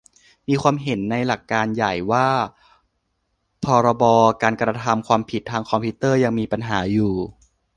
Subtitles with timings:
[0.47, 2.27] มีความเห็นในหลักการใหญ่ว่า
[3.63, 4.03] พรบ
[4.43, 7.13] การกระทำความผิดทางคอมพิวเตอร์ยังมีปัญหาอยู่